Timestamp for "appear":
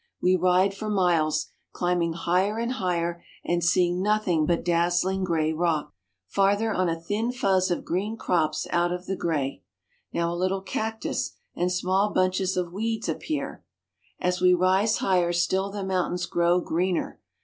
13.07-13.61